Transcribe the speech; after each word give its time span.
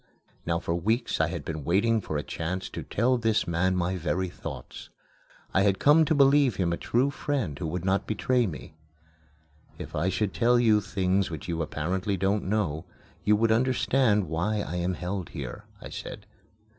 Now 0.47 0.57
for 0.57 0.73
weeks 0.73 1.21
I 1.21 1.27
had 1.27 1.45
been 1.45 1.63
waiting 1.63 2.01
for 2.01 2.17
a 2.17 2.23
chance 2.23 2.69
to 2.69 2.81
tell 2.81 3.19
this 3.19 3.45
man 3.47 3.75
my 3.75 3.97
very 3.97 4.29
thoughts. 4.29 4.89
I 5.53 5.61
had 5.61 5.77
come 5.77 6.05
to 6.05 6.15
believe 6.15 6.55
him 6.55 6.73
a 6.73 6.77
true 6.77 7.11
friend 7.11 7.59
who 7.59 7.67
would 7.67 7.85
not 7.85 8.07
betray 8.07 8.47
me. 8.47 8.73
"If 9.77 9.95
I 9.95 10.09
should 10.09 10.33
tell 10.33 10.59
you 10.59 10.81
things 10.81 11.29
which 11.29 11.47
you 11.47 11.61
apparently 11.61 12.17
don't 12.17 12.45
know, 12.49 12.85
you 13.23 13.35
would 13.35 13.51
understand 13.51 14.27
why 14.27 14.61
I 14.61 14.77
am 14.77 14.95
held 14.95 15.29
here," 15.29 15.65
I 15.79 15.89
said. 15.89 16.25